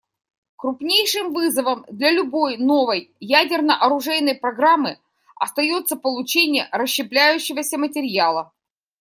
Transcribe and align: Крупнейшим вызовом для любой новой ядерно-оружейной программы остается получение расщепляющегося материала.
Крупнейшим 0.55 1.31
вызовом 1.31 1.85
для 1.87 2.09
любой 2.11 2.57
новой 2.57 3.13
ядерно-оружейной 3.19 4.33
программы 4.33 4.97
остается 5.35 5.95
получение 5.95 6.67
расщепляющегося 6.71 7.77
материала. 7.77 8.51